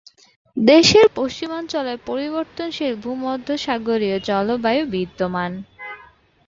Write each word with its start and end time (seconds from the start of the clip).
দেশের 0.57 1.07
পশ্চিমাঞ্চলে 1.15 1.93
পরিবর্তনশীল 2.07 2.93
ভূমধ্যসাগরীয় 3.03 4.17
জলবায়ু 4.27 4.83
বিদ্যমান। 4.93 5.51